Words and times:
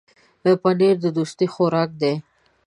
پنېر 0.61 0.95
د 1.03 1.05
دوستۍ 1.17 1.47
خوراک 1.53 1.89
دی. 2.01 2.13